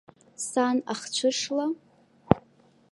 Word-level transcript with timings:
Сан 0.47 0.77
ахцәышла? 0.93 1.65